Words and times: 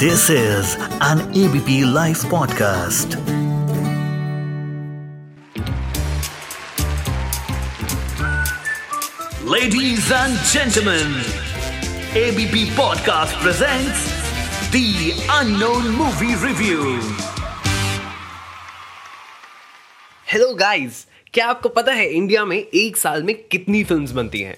This 0.00 0.30
is 0.30 0.76
an 1.02 1.18
ABP 1.36 1.84
Life 1.84 2.22
podcast. 2.22 3.16
Ladies 9.44 10.10
and 10.10 10.38
gentlemen, 10.52 11.12
ABP 12.14 12.70
Podcast 12.80 13.34
presents 13.42 14.06
The 14.70 15.12
Unknown 15.38 15.92
Movie 16.00 16.34
Review. 16.46 16.96
Hello 20.32 20.52
guys 20.54 21.06
क्या 21.34 21.48
आपको 21.48 21.68
पता 21.68 21.92
है 21.92 22.08
India 22.08 22.44
में 22.44 22.58
एक 22.58 22.96
साल 22.96 23.22
में 23.22 23.34
कितनी 23.50 23.84
फिल्म्स 23.84 24.10
बनती 24.12 24.40
हैं 24.40 24.56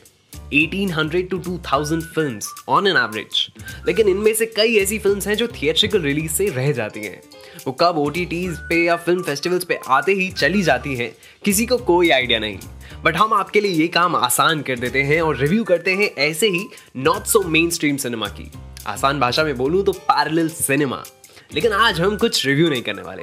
1800 0.54 1.22
to 1.30 1.38
2000 1.40 2.00
films 2.14 2.48
on 2.68 2.86
an 2.86 2.96
average 2.96 3.46
लेकिन 3.86 4.08
इनमें 4.08 4.32
से 4.34 4.46
कई 4.46 4.76
ऐसी 4.76 4.98
फिल्म्स 4.98 5.26
हैं 5.26 5.34
जो 5.34 5.46
थिएट्रिकल 5.52 6.00
रिलीज़ 6.00 6.32
से 6.32 6.48
रह 6.48 6.72
जाती 6.72 7.00
हैं। 7.00 7.20
वो 7.66 7.72
कब 7.80 7.98
ओ 7.98 8.10
पे 8.10 8.84
या 8.84 8.96
फ़िल्म 8.96 9.22
फेस्टिवल्स 9.22 9.64
पे 9.64 9.78
आते 9.88 10.12
ही 10.12 10.30
चली 10.30 10.62
जाती 10.62 10.94
हैं, 10.96 11.10
किसी 11.44 11.66
को 11.66 11.76
कोई 11.78 12.10
आइडिया 12.10 12.38
नहीं। 12.38 12.58
बट 13.04 13.16
हम 13.16 13.32
आपके 13.32 13.60
लिए 13.60 13.72
ये 13.72 13.86
काम 13.88 14.16
आसान 14.16 14.62
कर 14.62 14.78
देते 14.78 15.02
हैं 15.02 15.20
और 15.22 15.36
रिव्यू 15.36 15.64
करते 15.64 15.94
हैं 15.94 16.10
ऐसे 16.20 16.48
ही 16.48 16.66
not 16.96 17.26
so 17.26 17.42
main 17.48 17.70
stream 17.70 17.96
cinema 17.96 18.28
की। 18.30 18.50
आसान 18.86 19.20
भाषा 19.20 19.44
में 19.44 19.56
बोलूँ 19.56 19.84
तो 19.84 19.92
पैरेलल 19.92 20.48
सिनेमा 20.50 21.02
लेकिन 21.54 21.72
आज 21.72 22.00
हम 22.00 22.16
कुछ 22.16 22.46
रिव्यू 22.46 22.68
नहीं 22.68 22.82
करने 22.82 23.02
वाले। 23.02 23.22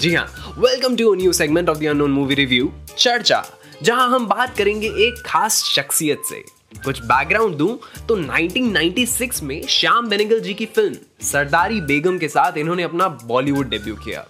जी 0.00 0.14
हाँ 0.14 0.54
welcome 0.58 0.96
to 0.96 1.14
new 1.14 1.32
segment 1.32 1.68
of 1.68 1.78
the 1.78 1.86
unknown 1.86 2.10
movie 2.10 2.34
review 2.34 2.72
चर्चा, 2.98 3.44
जहाँ 3.82 4.08
हम 4.10 4.26
बात 4.26 4.56
करेंगे 4.56 4.88
एक 5.06 5.22
खास 5.26 5.62
शख्सियत 5.66 6.22
से। 6.28 6.42
कुछ 6.84 7.02
बैकग्राउंड 7.02 7.56
दूँ 7.56 7.78
तो 8.08 8.16
1996 8.16 9.42
में 9.42 9.60
श्याम 9.68 10.08
बेनेगल 10.08 10.40
जी 10.40 10.54
की 10.54 10.66
फ़िल्म 10.66 11.24
सरदारी 11.24 11.80
बेगम 11.82 12.18
के 12.18 12.28
साथ 12.28 12.56
इन्होंने 12.58 12.82
अपना 12.82 13.08
बॉलीवुड 13.24 13.68
डेब्यू 13.68 13.94
किया। 13.94 14.26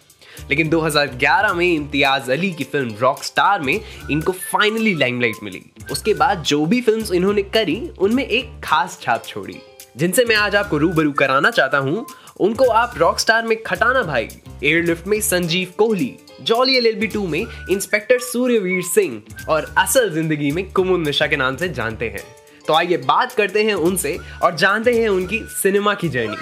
लेकिन 0.51 0.69
2011 0.69 1.53
में 1.55 1.67
इम्तियाज़ 1.67 2.31
अली 2.33 2.51
की 2.53 2.65
फ़िल्म 2.65 2.95
रॉक 3.01 3.23
स्टार 3.25 3.61
में 3.61 3.81
इनको 4.11 4.33
फाइनली 4.33 4.95
लाइमलाइट 4.95 5.37
मिली। 5.43 5.63
उसके 5.93 6.15
बाद 6.15 6.43
जो 6.43 6.65
भी 6.67 6.81
फिल्म्स 6.81 7.13
इन्होंने 7.13 7.43
करी, 7.43 7.81
उनमें 7.99 8.27
एक 8.27 8.61
खास 8.65 8.99
छाप 9.03 9.25
छोड़ी, 9.27 9.57
जिनसे 9.97 10.25
मैं 10.25 10.37
आज 10.37 10.57
आपको 10.57 10.79
रूबरू 10.79 11.13
कराना 11.13 11.51
चाहता 11.51 11.79
हूँ। 11.79 12.07
उनको 12.41 12.65
आप 12.65 12.95
रॉक 12.99 13.19
स्टार 13.19 13.47
में 13.47 13.63
खटाना 13.63 14.03
भाई 14.03 14.29
एयरलिफ्ट 14.65 15.07
में 15.07 15.21
Sanjeev 15.21 15.73
Kohli 15.79 16.15
Jolly 16.41 16.77
L 16.77 16.87
L 16.87 17.07
two 17.09 17.27
में 17.27 17.41
इंस्पेक्टर 17.71 18.19
सूर्यवीर 18.21 18.83
सिंह 18.85 19.47
और 19.49 19.75
असल 19.79 20.11
ज़िंदगी 20.15 20.51
में 20.53 20.71
कुमुद 20.73 21.01
निशा 21.01 21.27
के 21.27 21.37
नाम 21.37 21.57
से 21.57 21.69
जानते 21.69 22.09
हैं। 22.09 22.25
तो 22.67 22.75
आइए 22.75 22.97
बात 23.05 23.33
करते 23.33 23.63
हैं 23.65 23.75
उनसे 23.75 24.17
और 24.43 24.57
जानते 24.57 24.93
हैं 24.93 25.09
उनकी 25.09 25.41
सिनेमा 25.53 25.95
की 25.95 26.09
जर्नी। 26.09 26.37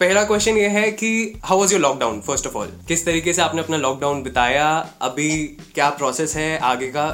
पहला 0.00 0.22
क्वेश्चन 0.24 0.56
ये 0.56 0.68
है 0.68 0.90
कि 0.92 1.40
how 1.44 1.58
was 1.60 1.72
your 1.72 1.82
lockdown 1.82 2.20
first 2.20 2.46
of 2.46 2.56
all 2.56 2.72
किस 2.88 3.04
तरीके 3.06 3.32
से 3.32 3.42
आपने 3.42 3.60
अपना 3.60 3.76
लॉकडाउन 3.76 4.22
बिताया? 4.22 4.68
अभी 5.02 5.30
क्या 5.74 5.90
प्रोसेस 5.90 6.36
है 6.36 6.58
आगे 6.60 6.92
का? 6.96 7.08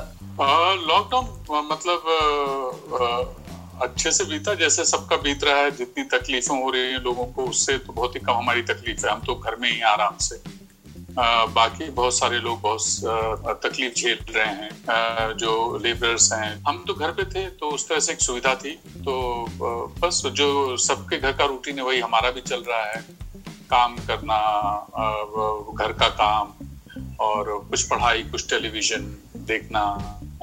लॉकडाउन 0.88 1.66
मतलब 1.72 2.02
अच्छे 3.82 4.10
से 4.10 4.24
बीता 4.24 4.54
जैसे 4.54 4.84
सबका 4.84 5.16
बीत 5.16 5.44
रहा 5.44 5.56
है 5.56 5.70
जितनी 5.70 6.04
तकलीफें 6.04 6.62
हो 6.62 6.70
रही 6.70 6.82
हैं 6.82 7.00
लोगों 7.00 7.26
को 7.26 7.44
उससे 7.44 7.78
तो 7.78 7.92
बहुत 7.92 8.14
ही 8.14 8.20
कम 8.20 8.32
हमारी 8.32 8.62
तकलीफ़ 8.62 9.06
है। 9.06 9.12
हम 9.12 9.20
तो 9.20 9.34
घर 9.34 9.56
में 9.56 9.70
ही 9.72 9.80
आराम 9.80 10.16
से। 10.20 10.40
आ, 11.20 11.46
बाकी 11.46 11.90
बहुत 11.90 12.14
सारे 12.14 12.38
लोग 12.38 12.60
बहुत 12.60 13.60
तकलीफ़ 13.66 13.94
झेल 13.94 14.18
रहे 14.30 14.46
हैं। 14.46 14.70
आ, 14.90 15.32
जो 15.32 15.78
लेबरर्स 15.82 16.32
हैं। 16.32 16.62
हम 16.68 16.84
तो 16.86 16.94
घर 16.94 17.10
पे 17.10 17.24
थे 17.24 17.48
तो 17.50 17.68
उस 17.68 17.88
तरह 17.88 18.00
से 18.00 18.12
एक 18.12 18.20
सुविधा 18.20 18.54
थी। 18.54 18.70
तो 18.98 19.14
बस 20.00 20.22
जो 20.26 20.76
सबके 20.76 21.18
घर 21.18 21.32
का 21.32 21.44
रूटीन 21.44 21.78
है 21.78 21.84
वही 21.84 22.00
हमारा 22.00 22.30
भी 22.30 22.40
चल 22.40 22.64
रहा 22.68 22.84
है। 22.84 23.04
काम 23.70 23.96
करना 23.96 24.38
घर 25.78 25.92
का 25.92 26.08
काम 26.08 26.52
और 27.20 27.66
कुछ 27.70 27.82
पढ़ाई 27.82 28.22
कुछ 28.22 28.48
टेलीविज़न 28.50 29.02
देखना। 29.36 29.82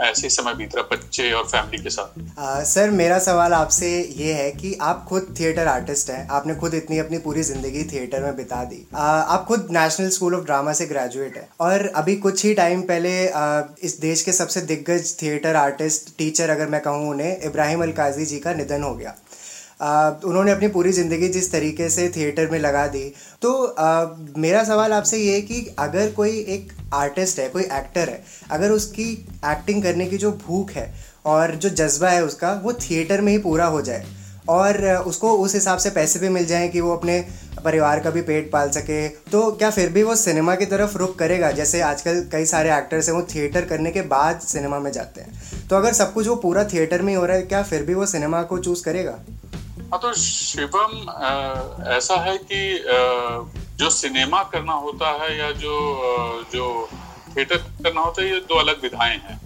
ऐसे 0.01 0.29
समय 0.29 0.53
बीत 0.55 0.75
रहा 0.75 0.87
बच्चे 0.91 1.31
और 1.31 1.43
फैमिली 1.45 1.81
के 1.83 1.89
साथ। 1.89 2.39
आ, 2.39 2.63
सर 2.63 2.89
मेरा 2.91 3.17
सवाल 3.19 3.53
आपसे 3.53 3.89
ये 4.17 4.33
है 4.33 4.49
कि 4.51 4.73
आप 4.81 5.03
खुद 5.09 5.33
थिएटर 5.39 5.67
आर्टिस्ट 5.67 6.09
हैं 6.09 6.27
आपने 6.29 6.55
खुद 6.55 6.73
इतनी 6.73 6.97
अपनी 6.99 7.17
पूरी 7.19 7.43
ज़िंदगी 7.43 7.83
थिएटर 7.91 8.23
में 8.23 8.35
बिता 8.35 8.63
दी। 8.63 8.85
आ, 8.95 9.01
आप 9.01 9.45
खुद 9.47 9.67
नेशनल 9.71 10.09
स्कूल 10.09 10.35
ऑफ़ 10.35 10.45
ड्रामा 10.45 10.73
से 10.73 10.85
ग्रेजुएट 10.85 11.37
है 11.37 11.47
और 11.61 11.85
अभी 11.95 12.15
कुछ 12.17 12.45
ही 12.45 12.53
टाइम 12.53 12.81
पहले 12.83 13.27
आ, 13.27 13.61
इस 13.83 13.99
देश 13.99 14.23
के 14.23 14.31
सबसे 14.33 14.61
दिग्गज 14.63 15.15
थिएटर 15.21 15.55
आर्टिस्ट 15.55 16.17
टीचर 16.17 16.49
अगर 16.49 16.67
मैं 16.69 16.81
कहूँ 16.81 17.09
उन्हें 17.09 17.41
इब्राहिम 17.41 17.83
अलकाजी 17.83 18.25
जी 18.25 18.39
का 18.39 18.53
निधन 18.53 18.83
हो 18.83 18.93
गया। 18.95 19.15
उन्होंने 20.25 20.51
अपनी 20.51 20.67
पूरी 20.67 20.91
ज़िंदगी 20.91 21.27
जिस 21.29 21.51
तरीके 21.51 21.89
से 21.89 22.07
थिएटर 22.09 22.49
में 22.49 22.57
लगा 22.59 22.85
दी। 22.87 23.03
तो 23.41 23.75
मेरा 24.37 24.63
सवाल 24.63 24.93
आपसे 24.93 25.17
ये 25.17 25.33
है 25.33 25.41
कि 25.41 25.75
अगर 25.79 26.11
कोई 26.11 26.37
एक 26.49 26.71
आर्टिस्ट 26.93 27.39
है, 27.39 27.47
कोई 27.49 27.63
एक्टर 27.63 28.09
है, 28.09 28.23
अगर 28.51 28.71
उसकी 28.71 29.11
एक्टिंग 29.45 29.83
करने 29.83 30.05
की 30.05 30.17
जो 30.17 30.31
भूख 30.47 30.71
है 30.71 30.93
और 31.25 31.55
जो 31.55 31.69
जज्बा 31.71 32.09
है 32.09 32.23
उसका, 32.25 32.53
वो 32.63 32.73
थिएटर 32.73 33.21
में 33.21 33.31
ही 33.31 33.37
पूरा 33.39 33.65
हो 33.67 33.81
जाए 33.81 34.05
और 34.49 34.85
उसको 35.07 35.31
उस 35.37 35.53
हिसाब 35.55 35.77
से 35.77 35.89
पैसे 35.89 36.19
भी 36.19 36.29
मिल 36.29 36.45
जाएँ 36.45 36.69
कि 36.69 36.81
वो 36.81 36.95
अपने 36.95 37.19
परिवार 37.65 37.99
का 37.99 38.09
भी 38.09 38.21
पेट 38.21 38.51
पाल 38.51 38.69
सके 38.71 39.07
तो 39.31 39.51
क्या 39.51 39.69
फिर 39.71 39.89
भी 39.89 40.03
वो 40.03 40.15
सिनेमा 40.15 40.55
की 40.55 40.65
तरफ़ 40.65 40.97
रुख 40.97 41.17
करेगा? 41.17 41.51
जैसे 41.51 41.81
आजकल 41.83 42.27
कई 42.31 42.45
सारे 42.45 42.75
एक्टर्स 42.77 43.09
हैं, 43.09 43.15
वो 43.15 43.21
थिएटर 43.35 43.65
करने 43.65 43.91
के 43.91 44.01
बाद 44.09 44.39
सिनेमा 44.41 44.79
में 44.79 44.91
जाते 44.91 45.21
हैं। 45.21 45.67
तो 45.69 45.75
अगर 45.75 45.93
सब 45.93 46.13
कुछ 46.13 46.27
वो 46.27 46.35
पूरा 46.37 46.63
थिएटर 46.63 47.01
में 47.01 47.09
ही 47.09 47.15
हो 47.15 47.25
रहा 47.25 47.37
है, 47.37 47.43
क्या 47.43 47.63
फिर 47.63 47.83
भी 47.83 47.93
वो 47.93 48.05
सिनेमा 48.07 48.41
को 48.43 48.57
चूज़ 48.59 48.83
करेगा? 48.83 49.19
हाँ 49.93 49.99
तो 50.01 50.13
शिवम 50.13 50.93
ऐसा 51.93 52.15
है 52.21 52.37
कि 52.51 52.59
जो 53.79 53.89
सिनेमा 53.89 54.41
करना 54.43 54.73
होता 54.73 55.11
है 55.23 55.37
या 55.37 55.51
जो 55.51 55.73
जो 56.53 56.65
थिएटर 57.35 57.57
करना 57.57 58.01
होता 58.01 58.21
है, 58.21 58.27
ये 58.29 58.39
दो 58.41 58.59
अलग 58.59 58.81
विधाएँ 58.83 59.17
हैं। 59.17 59.37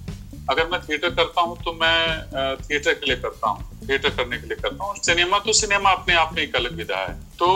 अगर 0.47 0.69
मैं 0.69 0.80
थिएटर 0.81 1.09
करता 1.09 1.41
हूँ 1.41 1.58
तो 1.66 1.74
मैं 1.74 2.56
थिएटर 2.58 2.94
के 2.94 3.06
लिए 3.06 3.16
करता 3.16 3.50
हूँ। 3.50 3.76
थिएटर 3.87 4.09
करने 4.09 4.37
के 4.37 4.47
लिए 4.47 4.57
करता 4.57 4.85
हूँ। 4.85 4.95
सिनेमा 5.03 5.39
तो 5.39 5.53
सिनेमा 5.53 5.91
अपने 5.91 6.15
आप 6.15 6.33
में 6.33 6.41
एक 6.43 6.55
अलग 6.55 6.75
विधा 6.77 6.97
है। 6.99 7.13
तो 7.39 7.47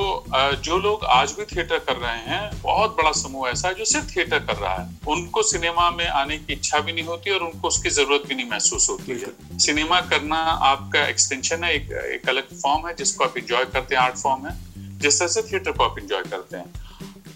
जो 0.65 0.77
लोग 0.79 1.03
आज 1.11 1.31
भी 1.31 1.45
थिएटर 1.45 1.79
कर 1.79 1.95
रहे 1.97 2.17
हैं 2.25 2.61
बहुत 2.61 2.95
बड़ा 2.97 3.11
समूह 3.19 3.49
ऐसा 3.49 3.67
है 3.67 3.73
जो 3.75 3.85
सिर्फ़ 3.85 4.15
थिएटर 4.15 4.39
कर 4.39 4.55
रहा 4.55 4.73
है। 4.73 4.87
उनको 5.07 5.43
सिनेमा 5.43 5.89
में 5.91 6.07
आने 6.07 6.37
की 6.37 6.53
इच्छा 6.53 6.79
भी 6.79 6.93
नहीं 6.93 7.05
होती 7.05 7.31
और 7.31 7.43
उनको 7.43 7.67
उसकी 7.67 7.89
ज़रूरत 7.91 8.27
भी 8.27 8.35
नहीं 8.35 8.49
महसूस 8.49 8.89
होती 8.89 9.11
है। 9.13 9.57
सिनेमा 9.59 9.99
करना 10.03 10.37
आपका 10.67 11.05
एक्सटेंशन 11.07 11.63
है 11.63 11.73
एक, 11.75 11.91
एक 11.91 12.29
अलग 12.29 12.55
फॉर्म 12.61 12.87
है 12.87 12.95
जिसको 12.95 13.23
आप 13.23 13.37
इंजॉय 13.37 13.65
करते 13.65 13.95
हैं 13.95 14.01
आर्ट 14.01 14.17
फॉर्म 14.17 14.47
है। 14.47 14.59
जिस 14.99 15.19
तरह 15.19 15.27
से 15.29 15.41
थिएटर 15.41 15.71
को 15.71 15.83
आप 15.83 15.99
इंजॉय 15.99 16.23
करते 16.23 16.57
हैं। 16.57 16.65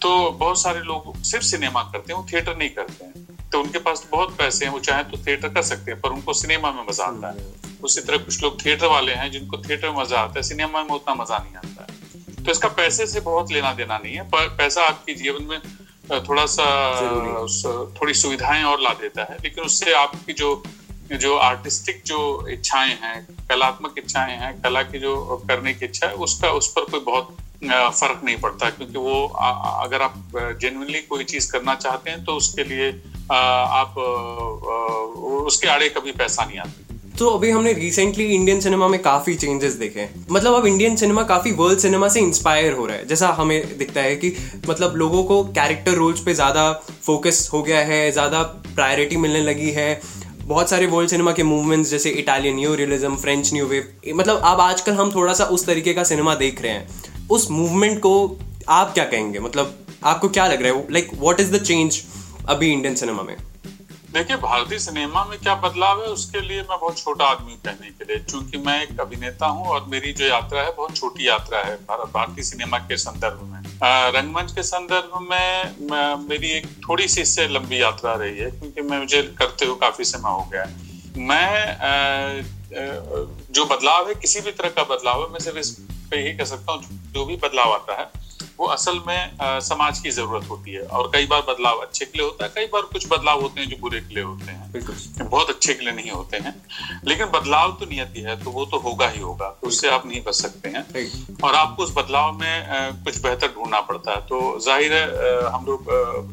तो 0.01 0.31
बहुत 0.31 0.61
सारे 0.61 0.79
लोग 0.81 1.21
सिर्फ़ 1.23 1.45
सिनेमा 1.45 1.81
करते 1.83 2.13
हैं 2.13 2.19
वो 2.19 2.27
थिएटर 2.33 2.57
नहीं 2.57 2.69
करते 2.69 3.05
हैं। 3.05 3.49
तो 3.51 3.59
उनके 3.61 3.79
पास 3.79 4.01
तो 4.01 4.07
बहुत 4.11 4.35
पैसे 4.37 4.65
हैं 4.65 4.71
वो 4.71 4.79
चाहे 4.79 5.03
तो 5.03 5.17
थिएटर 5.17 5.49
कर 5.49 5.61
सकते 5.63 5.91
हैं 5.91 5.99
पर 6.01 6.09
उनको 6.09 6.33
सिनेमा 6.33 6.71
में 6.71 6.83
मज़ा 6.89 7.05
आता 7.05 7.27
है। 7.29 7.64
उसी 7.85 8.01
तरह 8.01 8.17
कुछ 8.25 8.41
लोग 8.43 8.59
थिएटर 8.65 8.87
वाले 8.87 9.13
हैं 9.13 9.31
जिनको 9.31 9.57
थिएटर 9.59 9.89
में 9.89 9.97
मज़ा 9.97 10.19
आता 10.19 10.39
है 10.39 10.43
सिनेमा 10.43 10.83
में 10.83 10.89
उतना 10.91 11.13
मज़ा 11.15 11.37
नहीं 11.39 11.55
आता 11.55 11.81
है। 11.83 12.43
तो 12.43 12.51
इसका 12.51 12.67
पैसे 12.77 13.07
से 13.07 13.19
बहुत 13.21 13.51
लेना 13.51 13.73
देना 13.73 13.97
नहीं 13.97 14.15
है 14.15 14.23
पर 14.29 14.47
पैसा 14.57 14.87
आपके 14.87 15.13
जीवन 15.15 15.43
में 15.49 15.59
थोड़ा 16.25 16.45
सा 16.47 16.65
थोड़ी 17.95 18.13
सुविधाएँ 18.15 18.63
और 18.65 18.81
ला 18.81 18.93
देता 19.01 19.23
है। 19.29 19.37
लेकिन 19.43 19.63
उससे 19.63 19.93
आपकी 19.95 20.33
जो 20.33 20.49
जो 21.13 21.35
आर्टिस्टिक 21.37 22.01
जो 22.05 22.19
इच्छाएँ 22.49 22.93
हैं 23.01 23.15
कलात्मक 23.49 23.97
इच्छाएँ 23.97 24.37
हैं 24.37 24.51
कला 24.61 24.81
की 24.83 24.99
जो 24.99 25.15
करने 25.49 25.73
की 25.73 25.85
इच्छा 25.85 26.07
है 26.07 26.13
उसका 26.27 26.49
उस 26.51 26.67
पर 26.75 26.89
कोई 26.91 26.99
बहुत 27.01 27.35
फ़र्क 27.65 28.21
नहीं 28.23 28.37
पड़ता 28.37 28.69
क्योंकि 28.69 28.97
वो 28.99 29.17
अगर 29.83 30.01
आप 30.01 30.15
जेनुअनली 30.61 31.01
कोई 31.11 31.23
चीज़ 31.25 31.51
करना 31.51 31.75
चाहते 31.77 32.09
हैं 32.11 32.23
तो 32.25 32.35
उसके 32.37 32.63
लिए 32.63 32.89
आप 33.31 33.97
उसके 35.45 35.67
आड़े 35.67 35.89
कभी 35.89 36.11
पैसा 36.13 36.45
नहीं 36.45 36.59
आता। 36.59 36.84
तो 37.19 37.27
अभी 37.29 37.49
हमने 37.49 37.71
रिसेंटली 37.73 38.23
इंडियन 38.25 38.59
सिनेमा 38.61 38.87
में 38.87 39.01
काफ़ी 39.01 39.35
चेंजेस 39.35 39.73
देखे। 39.73 39.99
हैं 39.99 40.25
मतलब 40.31 40.53
अब 40.53 40.65
इंडियन 40.67 40.95
सिनेमा 40.95 41.23
काफ़ी 41.23 41.51
वर्ल्ड 41.51 41.79
सिनेमा 41.79 42.07
से 42.07 42.19
इंस्पायर 42.19 42.73
हो 42.73 42.85
रहा 42.85 42.97
है। 42.97 43.07
जैसा 43.07 43.27
हमें 43.37 43.77
दिखता 43.77 44.01
है 44.01 44.15
कि 44.15 44.33
मतलब 44.67 44.95
लोगों 44.95 45.23
को 45.23 45.43
कैरेक्टर 45.45 45.93
रोल्स 45.93 46.19
पे 46.19 46.33
ज़्यादा 46.33 46.71
फोकस 47.03 47.49
हो 47.53 47.61
गया 47.63 47.79
है, 47.81 48.11
ज़्यादा 48.11 48.41
प्रायोरिटी 48.75 49.17
मिलने 49.17 49.41
लगी 49.43 49.71
है। 49.71 50.01
बहुत 50.43 50.69
सारे 50.69 50.85
वर्ल्ड 50.87 51.09
सिनेमा 51.09 51.31
के 51.31 51.43
मूवमेंट्स 51.43 51.89
जैसे 51.91 52.09
Italian 52.11 52.55
new 52.55 52.73
realism 52.75 53.15
French 53.15 53.53
new 53.53 53.65
wave 53.65 54.15
मतलब 54.15 54.41
अब 54.45 54.61
आजकल 54.61 54.93
हम 54.93 55.11
थोड़ा 55.15 55.33
सा 55.33 55.45
उस 55.45 55.65
तरीके 55.65 55.93
का 55.93 56.03
सिनेमा 56.03 56.35
देख 56.35 56.61
रहे 56.61 56.71
हैं। 56.71 57.27
उस 57.29 57.49
मूवमेंट 57.51 57.99
को 57.99 58.15
आप 58.69 58.93
क्या 58.93 59.05
कहेंगे? 59.05 59.39
मतलब 59.39 59.75
आपको 60.03 60.29
क्या 60.29 60.47
लग 60.47 60.61
रहा 60.63 60.73
है? 60.73 60.85
Like 60.91 61.11
what 61.15 61.39
is 61.39 61.55
the 61.55 61.63
change 61.63 62.03
अभी 62.49 62.71
इंडियन 62.71 62.95
सिनेमा 62.95 63.23
में? 63.23 63.35
देखिए, 64.15 64.35
भारतीय 64.37 64.79
सिनेमा 64.79 65.23
में 65.25 65.37
क्या 65.39 65.53
बदलाव 65.63 66.01
है, 66.01 66.07
उसके 66.07 66.41
लिए 66.41 66.59
मैं 66.59 66.77
बहुत 66.81 66.97
छोटा 66.97 67.25
आदमी 67.25 67.55
कहने 67.65 67.89
के 67.89 68.05
लिए। 68.05 68.17
क्योंकि 68.19 68.57
मैं 68.57 68.75
एक 68.83 68.99
अभिनेता 68.99 69.45
हूँ 69.47 69.65
और 69.67 69.85
मेरी 69.91 70.11
जो 70.13 70.25
यात्रा 70.25 70.61
है, 70.61 70.71
बहुत 70.75 70.95
छोटी 70.97 71.27
यात्रा 71.27 71.59
है 71.59 71.75
भारतीय 71.87 72.43
सिनेमा 72.43 72.77
के 72.81 72.97
संदर्भ 72.97 73.41
में। 73.43 73.59
रंगमंच 74.11 74.51
के 74.51 74.63
संदर्भ 74.63 75.17
में 75.21 76.27
मेरी 76.29 76.51
एक 76.51 76.67
थोड़ी 76.87 77.07
सी 77.07 77.21
इससे 77.21 77.47
लंबी 77.47 77.81
यात्रा 77.81 78.13
रही 78.15 78.37
है, 78.37 78.49
क्योंकि 78.51 78.81
मैं 78.81 78.99
मुझे 78.99 79.21
करते 79.39 79.65
हुए 79.65 79.75
काफ़ी 79.81 80.05
समय 80.05 80.31
हो 80.31 80.49
गया 80.53 80.65
मैं 81.27 82.43
जो 83.51 83.65
बदलाव 83.65 84.07
है, 84.07 84.15
किसी 84.15 84.41
भी 84.41 84.51
तरह 84.51 84.69
का 84.71 84.83
बदलाव 84.85 85.23
है, 85.23 85.31
मैं 85.31 85.39
सिर्फ़ 85.39 85.57
इस 85.57 85.77
मैं 85.81 86.19
यही 86.19 86.37
कह 86.37 86.45
सकता 86.45 86.71
हूँ, 86.71 86.81
जो 87.13 87.25
भी 87.25 87.35
बदलाव 87.37 87.73
आता 87.73 88.01
है 88.01 88.09
वो 88.59 88.65
असल 88.67 88.99
में 89.07 89.37
आ, 89.37 89.59
समाज 89.61 89.99
की 89.99 90.11
ज़रूरत 90.11 90.49
होती 90.49 90.71
है। 90.71 90.81
और 90.81 91.09
कई 91.13 91.25
बार 91.27 91.41
बदलाव 91.47 91.79
अच्छे 91.79 92.05
के 92.05 92.17
लिए 92.17 92.25
होता 92.25 92.45
है 92.45 92.51
कई 92.55 92.65
बार 92.73 92.81
कुछ 92.93 93.07
बदलाव 93.07 93.41
होते 93.41 93.61
हैं 93.61 93.69
जो 93.69 93.77
बुरे 93.81 93.99
के 94.01 94.13
लिए 94.15 94.23
होते 94.23 94.51
हैं। 94.51 94.63
बहुत 95.21 95.49
अच्छे 95.49 95.73
के 95.73 95.85
लिए 95.85 95.93
नहीं 95.93 96.11
होते 96.11 96.37
हैं। 96.37 96.53
लेकिन 97.05 97.25
बदलाव 97.29 97.71
तो 97.79 97.85
नियति 97.85 98.21
है 98.21 98.43
तो 98.43 98.51
वो 98.51 98.65
तो 98.65 98.77
होगा 98.79 99.07
ही 99.09 99.21
होगा। 99.21 99.49
तो 99.61 99.67
उससे 99.67 99.89
आप 99.89 100.05
नहीं 100.05 100.21
बच 100.23 100.35
सकते 100.35 100.69
हैं। 100.69 100.85
और 101.43 101.55
आपको 101.55 101.83
उस 101.83 101.93
बदलाव 101.97 102.31
में 102.39 102.67
आ, 102.67 102.89
कुछ 103.03 103.21
बेहतर 103.23 103.53
ढूंढना 103.55 103.81
पड़ता 103.81 104.11
है। 104.11 104.21
तो 104.27 104.59
ज़ाहिर 104.65 104.93
है 104.93 105.49
हम 105.49 105.65
लोग 105.65 105.85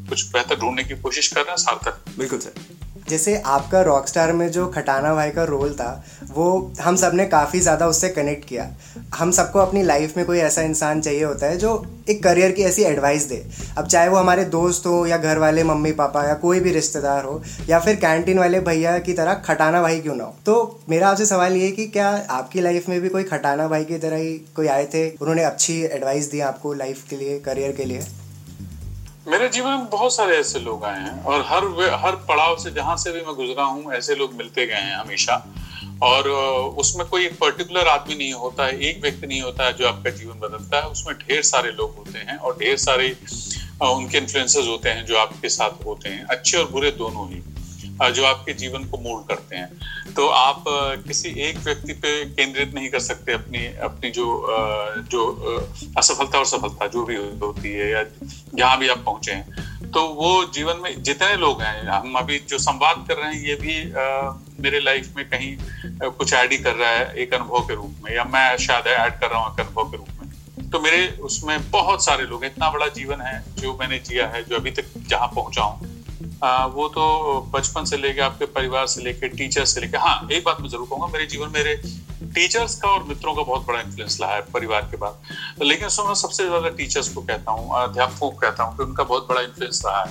कुछ 0.08 0.30
बेहतर 0.32 0.60
ढूँढने 0.60 0.84
की 0.84 1.00
कोशिश 1.02 1.28
कर 1.28 1.40
रहे 1.40 1.50
हैं 1.50 1.56
सार्थक। 1.58 2.04
बिल्कुल 2.18 2.38
सर। 2.38 2.81
जैसे 3.08 3.36
आपका 3.36 3.80
रॉकस्टार 3.82 4.32
में 4.32 4.50
जो 4.50 4.66
खटाना 4.66 5.14
भाई 5.14 5.30
का 5.30 5.44
रोल 5.44 5.72
था, 5.74 6.04
वो 6.30 6.72
हम 6.80 6.96
सबने 6.96 7.24
काफ़ी 7.26 7.60
ज़्यादा 7.60 7.86
उससे 7.86 8.08
कनेक्ट 8.10 8.48
किया। 8.48 8.68
हम 9.14 9.30
सबको 9.30 9.58
अपनी 9.58 9.82
लाइफ 9.82 10.16
में 10.16 10.24
कोई 10.26 10.38
ऐसा 10.40 10.62
इंसान 10.62 11.00
चाहिए 11.00 11.24
होता 11.24 11.46
है 11.46 11.56
जो 11.58 11.84
एक 12.10 12.22
करियर 12.22 12.52
की 12.52 12.62
ऐसी 12.62 12.82
एडवाइस 12.82 13.24
दे। 13.24 13.42
अब 13.78 13.86
चाहे 13.86 14.08
वो 14.08 14.16
हमारे 14.16 14.44
दोस्त 14.46 14.86
हो 14.86 15.04
या 15.06 15.18
घर 15.18 15.38
वाले 15.38 15.64
मम्मी 15.64 15.92
पापा 15.92 16.24
या 16.24 16.34
कोई 16.36 16.60
भी 16.60 16.72
रिश्तेदार 16.72 17.24
हो, 17.24 17.42
या 17.68 17.80
फिर 17.80 17.96
कैंटीन 17.96 18.38
वाले 18.38 18.60
भैया 18.62 18.98
की 19.00 19.12
तरह 19.12 19.34
खटाना 19.46 19.82
भाई 19.82 20.00
क्यों 20.00 20.16
ना 20.16 20.24
हो? 20.24 20.34
तो 20.46 20.80
मेरा 20.88 21.08
आपसे 21.08 21.26
सवाल 21.26 21.56
ये 21.56 21.70
कि 21.70 21.86
क्या 21.88 22.08
आपकी 22.30 22.60
लाइफ 22.60 22.88
में 22.88 23.00
भी 23.00 23.08
कोई 23.08 23.24
खटाना 23.24 23.68
भाई 23.68 23.84
की 23.84 23.98
तरह 23.98 24.16
ही 24.16 24.34
कोई 24.56 24.66
आए 24.68 24.86
थे? 24.86 25.08
उन्होंने 25.10 25.44
अच्छी 25.44 25.80
एडवाइस 25.84 26.30
दी 26.30 26.40
आपको 26.42 26.74
लाइफ 26.74 27.04
के 27.10 27.16
लिए 27.16 27.38
करियर 27.40 27.72
के 27.72 27.84
लिए? 27.84 28.04
मेरे 29.28 29.48
जीवन 29.48 29.70
में 29.70 29.88
बहुत 29.90 30.14
सारे 30.14 30.36
ऐसे 30.36 30.58
लोग 30.58 30.84
आए 30.84 31.00
हैं 31.00 31.24
और 31.24 31.40
हर 31.40 31.64
हर 31.94 32.14
पड़ाव 32.28 32.56
से 32.56 32.70
जहाँ 32.70 32.96
से 32.96 33.12
भी 33.12 33.20
मैं 33.20 33.34
गुजरा 33.34 33.64
हूँ, 33.64 33.92
ऐसे 33.92 34.14
लोग 34.14 34.32
मिलते 34.34 34.66
गए 34.66 34.74
हैं 34.74 34.96
हमेशा। 34.96 35.36
और 36.02 36.28
उसमें 36.78 37.06
कोई 37.06 37.26
एक 37.26 37.38
पर्टिकुलर 37.38 37.88
आदमी 37.88 38.14
नहीं 38.14 38.32
होता 38.32 38.66
है, 38.66 38.80
एक 38.80 39.00
व्यक्ति 39.02 39.26
नहीं 39.26 39.40
होता 39.42 39.66
है 39.66 39.72
जो 39.72 39.86
आपका 39.88 40.10
जीवन 40.10 40.40
बदलता 40.40 40.76
है। 40.76 40.88
उसमें 40.88 41.16
ढेर 41.18 41.42
सारे 41.42 41.70
लोग 41.70 41.94
होते 41.96 42.18
हैं 42.18 42.36
और 42.36 42.56
ढेर 42.58 42.76
सारे 42.76 43.10
उनके 43.82 44.18
इन्फ्लुएंसेस 44.18 44.66
होते 44.66 44.88
हैं 44.88 45.06
जो 45.06 45.16
आपके 45.18 45.48
साथ 45.48 45.84
होते 45.86 46.08
हैं। 46.08 46.24
अच्छे 46.26 46.58
और 46.58 46.68
बुरे 46.70 46.90
दोनों 46.90 47.28
ही। 47.28 47.42
जो 48.08 48.24
आपके 48.24 48.52
जीवन 48.52 48.84
को 48.84 48.98
मोल्ड 48.98 49.26
करते 49.28 49.56
हैं। 49.56 50.12
तो 50.14 50.26
आप 50.28 50.64
किसी 51.06 51.28
एक 51.40 51.58
व्यक्ति 51.58 51.92
पे 51.94 52.24
केंद्रित 52.26 52.74
नहीं 52.74 52.88
कर 52.90 53.00
सकते 53.00 53.32
अपनी 53.32 53.66
अपनी 53.82 54.10
जो 54.10 54.24
जो 55.10 55.20
असफलता 55.98 56.38
और 56.38 56.46
सफलता 56.46 56.86
जो 56.86 57.04
भी 57.04 57.16
होती 57.42 57.72
है 57.72 57.90
या 57.90 58.02
जहाँ 58.54 58.78
भी 58.78 58.88
आप 58.88 59.04
पहुँचे 59.04 59.32
हैं। 59.32 59.90
तो 59.90 60.02
वो 60.10 60.44
जीवन 60.54 60.76
में 60.76 61.02
जितने 61.02 61.36
लोग 61.36 61.62
हैं, 61.62 61.84
हम 61.84 62.14
अभी 62.14 62.38
जो 62.48 62.58
संवाद 62.58 63.04
कर 63.08 63.16
रहे 63.16 63.34
हैं, 63.34 63.42
ये 63.42 63.54
भी 63.54 64.62
मेरे 64.62 64.80
लाइफ 64.80 65.16
में 65.16 65.28
कहीं 65.28 65.56
कुछ 66.10 66.32
ऐड 66.34 66.52
ही 66.52 66.58
कर 66.58 66.74
रहा 66.74 66.90
है 66.90 67.14
एक 67.16 67.34
अनुभव 67.34 67.66
के 67.68 67.74
रूप 67.74 67.94
में 68.04 68.14
या 68.16 68.24
मैं 68.24 68.56
शायद 68.58 68.86
ऐड 68.88 69.20
कर 69.20 69.30
रहा 69.30 69.40
हूँ 69.40 69.54
एक 69.54 69.60
अनुभव 69.60 69.90
के 69.90 69.96
रूप 69.96 70.08
में। 70.20 70.70
तो 70.70 70.80
मेरे 70.80 71.06
उसमें 71.22 71.70
बहुत 71.70 72.04
सारे 72.04 72.24
लोग 72.24 72.44
इतना 72.44 72.70
बड़ा 72.70 72.86
जीवन 72.90 73.20
है 73.20 73.42
जो 73.58 73.76
मैंने 73.80 73.98
जिया 74.00 74.26
है, 74.26 74.42
जो 74.44 74.56
अभी 74.56 74.70
तक 74.70 74.84
जहाँ 75.08 75.28
पहुँचा 75.34 75.62
वो 76.44 76.86
तो 76.88 77.02
बचपन 77.50 77.84
से 77.84 77.96
लेके 77.96 78.20
आपके 78.20 78.46
परिवार 78.54 78.86
से 78.86 79.02
लेके 79.02 79.28
टीचर 79.30 79.64
से 79.64 79.80
लेके 79.80 79.96
हाँ 79.98 80.28
एक 80.32 80.44
बात 80.44 80.60
मैं 80.60 80.68
ज़रूर 80.68 80.86
कहूँगा 80.90 81.06
मेरे 81.12 81.26
जीवन 81.26 81.50
मेरे 81.54 81.74
टीचर्स 82.34 82.74
का 82.80 82.88
और 82.88 83.02
मित्रों 83.04 83.34
का 83.34 83.42
बहुत 83.42 83.66
बड़ा 83.66 83.80
इन्फ्लुएंस 83.80 84.18
रहा 84.20 84.34
है 84.34 84.40
परिवार 84.52 84.82
के 84.90 84.96
बाद। 84.96 85.62
लेकिन 85.62 85.86
उसमें 85.86 86.06
मैं 86.06 86.14
सबसे 86.14 86.44
ज़्यादा 86.46 86.68
टीचर्स 86.76 87.08
को 87.14 87.20
कहता 87.22 87.52
हूँ 87.52 87.70
अध्यापकों 87.82 88.30
को 88.30 88.36
कहता 88.38 88.64
हूँ 88.64 88.76
कि 88.76 88.82
उनका 88.82 89.04
बहुत 89.04 89.28
बड़ा 89.28 89.40
इन्फ्लुएंस 89.40 89.82
रहा 89.86 90.02
है। 90.02 90.10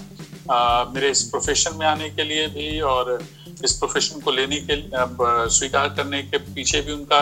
आ, 0.51 0.83
मेरे 0.94 1.10
इस 1.10 1.24
प्रोफेशन 1.30 1.75
में 1.78 1.86
आने 1.88 2.10
के 2.10 2.24
लिए 2.24 2.48
भी 2.56 2.80
और 2.92 3.18
इस 3.63 3.74
प्रोफेशन 3.74 4.19
को 4.22 4.31
लेने 4.31 4.60
के 4.69 4.81
स्वीकार 5.50 5.89
करने 5.98 6.22
के 6.24 6.38
पीछे 6.54 6.81
भी 6.81 6.92
उनका 6.92 7.19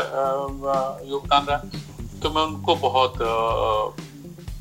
योगदान 1.07 1.45
रहा। 1.49 1.57
तो 2.21 2.29
मैं 2.29 2.41
उनको 2.41 2.75
बहुत 2.77 3.13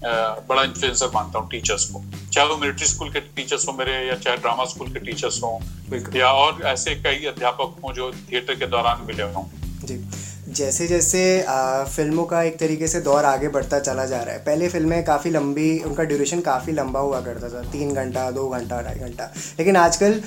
बड़ा 0.05 0.63
इन्फ्लुएंसर 0.63 1.11
मानता 1.15 1.39
हूँ 1.39 1.49
टीचर्स 1.51 1.85
को। 1.85 2.03
चाहे 2.33 2.49
वो 2.49 2.57
मिलिट्री 2.57 2.87
स्कूल 2.87 3.11
के 3.11 3.21
टीचर्स 3.21 3.67
हो 3.69 3.73
मेरे 3.73 3.93
या 4.07 4.15
चाहे 4.17 4.37
ड्रामा 4.37 4.65
स्कूल 4.67 4.93
के 4.93 5.01
टीचर्स 5.01 5.43
हो 5.43 5.59
या 6.17 6.31
और 6.35 6.63
ऐसे 6.67 6.95
कई 6.97 7.25
अध्यापक 7.27 7.77
हों 7.85 7.93
जो 7.95 8.11
थिएटर 8.13 8.55
के 8.55 8.67
दौरान 8.69 9.07
मिले 9.07 9.23
हों। 9.25 9.45
जी। 9.85 10.05
जैसे 10.49 10.87
जैसे 10.87 11.21
आ, 11.43 11.85
फ़िल्मों 11.85 12.25
का 12.25 12.43
एक 12.43 12.59
तरीके 12.59 12.89
से 12.89 13.01
दौर 13.01 13.25
आगे 13.25 13.49
बढ़ता 13.49 13.79
चला 13.81 14.05
जा 14.07 14.21
रहा 14.23 14.35
है। 14.35 14.39
पहले 14.45 14.69
फ़िल्में 14.69 15.03
काफ़ी 15.05 15.31
लंबी 15.31 15.79
उनका 15.87 16.03
ड्यूरेशन 16.05 16.41
काफ़ी 16.41 16.73
लंबा 16.73 17.01
हुआ 17.01 17.21
करता 17.21 17.49
था। 17.49 17.63
तीन 17.73 17.93
घंटा 17.95 18.31
दो 18.31 18.49
घंटा 18.49 18.81
ढाई 18.83 18.99
घंटा। 18.99 19.25
लेकिन 19.59 19.77
आजकल 19.77 20.21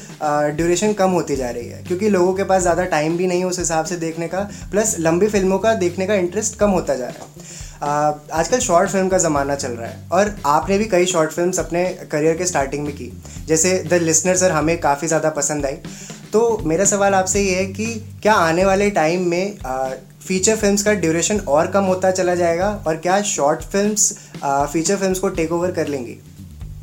ड्यूरेशन 0.56 0.94
कम 0.94 1.12
होती 1.12 1.36
जा 1.36 1.50
रही 1.50 1.68
है 1.68 1.82
क्योंकि 1.84 2.10
लोगों 2.10 2.34
के 2.34 2.44
पास 2.44 2.62
ज़्यादा 2.62 2.86
टाइम 2.88 3.18
भी 3.18 3.28
नहीं 3.28 3.40
है 3.40 3.46
उस 3.46 3.60
हिसाब 3.60 3.86
से 3.86 3.96
देखने 3.98 4.28
का। 4.28 4.44
प्लस 4.72 4.96
लंबी 5.00 5.28
फ़िल्मों 5.30 5.60
का 5.60 5.74
देखने 5.76 6.08
का 6.08 6.16
इंटरेस्ट 6.16 6.60
कम 6.60 6.70
होता 6.72 6.96
जा 6.96 7.08
रहा 7.08 7.26
है। 7.26 7.60
आजकल 7.82 8.60
शॉर्ट 8.60 8.90
फ़िल्म 8.90 9.10
का 9.10 9.18
ज़माना 9.18 9.56
चल 9.56 9.72
रहा 9.72 9.90
है 9.90 10.08
और 10.12 10.36
आपने 10.48 10.78
भी 10.78 10.86
कई 10.88 11.06
शॉर्ट 11.08 11.32
फिल्म्स 11.32 11.60
अपने 11.60 11.84
करियर 12.12 12.38
के 12.38 12.46
स्टार्टिंग 12.46 12.84
में 12.86 12.94
की। 12.96 13.12
जैसे 13.48 13.78
द 13.84 14.02
लिसनर 14.04 14.36
सर 14.38 14.52
हमें 14.52 14.80
काफ़ी 14.82 15.08
ज़्यादा 15.08 15.30
पसंद 15.32 15.66
आई। 15.66 15.78
तो 16.34 16.58
मेरा 16.66 16.86
सवाल 16.86 17.14
आपसे 17.16 17.42
ये 17.42 17.56
है 17.56 17.66
कि 17.68 17.86
क्या 18.22 18.34
आने 18.34 18.66
वाले 18.66 18.90
टाइम 18.92 19.28
में 19.30 19.58
फीचर 20.22 20.56
फिल्म्स 20.58 20.84
का 20.84 20.94
ड्यूरेशन 20.96 21.40
और 21.40 21.68
कम 21.72 21.84
होता 21.86 22.12
चला 22.12 22.36
जाएगा 22.36 22.70
और 22.88 22.98
क्या 22.98 23.22
शॉर्ट 23.28 23.62
फिल्म्स 23.64 24.12
फीचर 24.44 24.98
फिल्म्स 24.98 25.20
को 25.20 25.30
टेक 25.32 25.52
ओवर 25.52 25.72
कर 25.72 25.88
लेंगी? 25.88 26.18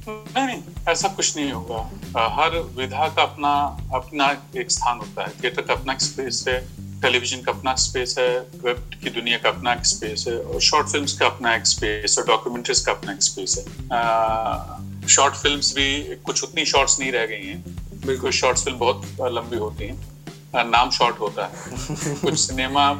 नहीं 0.08 0.46
नहीं, 0.46 0.62
ऐसा 0.88 1.08
कुछ 1.08 1.36
नहीं 1.36 1.52
होगा। 1.52 2.28
हर 2.34 2.58
विधा 2.76 3.08
का 3.08 3.22
अपना 3.22 3.52
अपना 3.94 4.30
एक 4.56 4.70
स्थान 4.70 4.98
होता 4.98 5.22
है। 5.22 5.32
थिएटर 5.42 5.62
का 5.62 5.74
अपना 5.74 5.92
एक 5.92 6.00
स्पेस 6.00 6.44
है। 6.48 6.58
टेलीविज़न 7.02 7.42
का 7.42 7.52
अपना 7.52 7.74
स्पेस 7.74 8.14
है 8.18 8.28
वेब 8.64 8.90
की 9.02 9.10
दुनिया 9.10 9.38
का 9.38 9.48
अपना 9.48 9.72
एक 9.72 9.86
स्पेस 9.86 10.24
है 10.28 10.38
और 10.38 10.60
शॉर्ट 10.60 10.88
फिल्म्स 10.88 11.12
का 11.18 11.26
अपना 11.26 11.54
एक 11.54 11.66
स्पेस 11.66 12.16
है 12.18 12.24
डॉक्यूमेंट्रीज 12.26 12.80
का 12.80 12.92
अपना 12.92 13.12
एक 13.12 13.22
स्पेस 13.22 13.58
है। 13.58 15.08
शॉर्ट 15.08 15.34
फिल्म्स 15.34 15.72
भी 15.76 16.16
कुछ 16.16 16.42
उतनी 16.44 16.64
शॉर्ट्स 16.64 16.98
नहीं 17.00 17.12
रह 17.12 17.26
गई 17.26 17.46
हैं। 17.46 17.62
बिल्कुल 18.06 18.30
शॉर्ट 18.30 18.58
फ़िल्म 18.58 18.78
बहुत 18.78 19.16
लंबी 19.20 19.56
होती 19.56 19.84
हैं। 19.84 20.64
नाम 20.64 20.90
शॉर्ट 20.90 21.20
होता 21.20 21.46
है। 21.46 22.16
कुछ 22.20 22.38
सिनेमा 22.38 22.90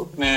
उतने 0.00 0.30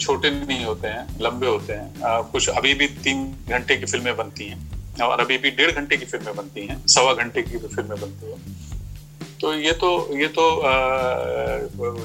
छोटे 0.00 0.30
नहीं 0.30 0.64
होते 0.64 0.88
हैं 0.88 1.06
लंबे 1.20 1.46
होते 1.46 1.72
हैं। 1.72 2.22
कुछ 2.32 2.48
अभी 2.48 2.74
भी 2.74 2.86
तीन 2.86 3.24
घंटे 3.48 3.76
की 3.76 3.86
फ़िल्में 3.86 4.16
बनती 4.16 4.44
हैं 4.44 5.02
और 5.02 5.20
अभी 5.20 5.38
भी 5.38 5.50
डेढ़ 5.50 5.70
घंटे 5.70 5.96
की 5.96 6.04
फ़िल्में 6.04 6.36
बनती 6.36 6.66
हैं 6.66 6.86
सवा 6.86 7.14
घंटे 7.14 7.42
की 7.42 7.58
फ़िल्में 7.58 8.00
बनती 8.00 8.30
हैं। 8.32 8.63
तो 9.40 9.54
ये 9.54 9.72
तो 9.72 9.88
ये 10.18 10.26
तो 10.28 10.44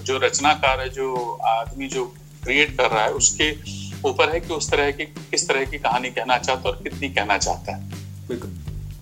जो 0.03 0.17
रचनाकार 0.17 0.79
है 0.81 0.89
जो 0.89 1.15
आदमी 1.47 1.87
जो 1.87 2.05
क्रिएट 2.43 2.77
कर 2.77 2.89
रहा 2.91 3.03
है 3.03 3.11
उसके 3.13 3.51
ऊपर 4.09 4.29
है 4.29 4.39
कि 4.39 4.53
उस 4.53 4.69
तरह 4.71 4.91
की 4.91 5.05
किस 5.05 5.47
तरह 5.47 5.65
की 5.65 5.77
कहानी 5.79 6.09
कहना 6.09 6.37
चाहता 6.37 6.69
है 6.69 6.75
और 6.75 6.81
कितनी 6.83 7.09
कहना 7.09 7.37
चाहता 7.37 7.75
है। 7.75 7.89
बिल्कुल। 8.27 8.57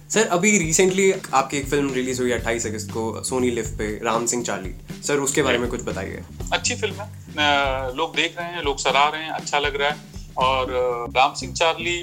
सर 0.09 0.27
अभी 0.27 0.57
रिसेंटली 0.57 1.11
आपकी 1.11 1.57
एक 1.57 1.67
फ़िल्म 1.69 1.93
रिलीज़ 1.93 2.21
हुई 2.21 2.31
अट्ठाईस 2.31 2.65
अगस्त 2.65 2.91
को 2.91 3.23
सोनी 3.23 3.49
लिफ्ट 3.51 3.77
पे 3.77 3.87
राम 4.03 4.25
सिंह 4.25 4.43
चार्ली। 4.43 4.73
सर 5.07 5.19
उसके 5.19 5.41
बारे 5.41 5.57
में 5.57 5.69
कुछ 5.69 5.81
बताइए। 5.83 6.23
अच्छी 6.53 6.75
फ़िल्म 6.75 6.95
है। 6.95 7.95
लोग 7.95 8.15
देख 8.15 8.37
रहे 8.39 8.53
हैं 8.53 8.63
लोग 8.63 8.79
सराह 8.79 9.07
रहे 9.09 9.23
हैं 9.23 9.31
अच्छा 9.31 9.59
लग 9.59 9.75
रहा 9.75 9.89
है। 9.89 10.15
और 10.37 10.71
राम 11.15 11.33
सिंह 11.33 11.53
चार्ली 11.53 11.97